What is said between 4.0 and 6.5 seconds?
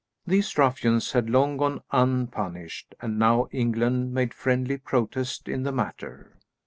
made friendly protest in the matter.